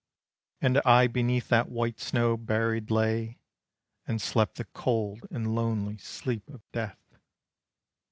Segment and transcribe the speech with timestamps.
[0.63, 3.37] And I beneath that white snow buried lay,
[4.07, 7.19] And slept the cold and lonely sleep of death.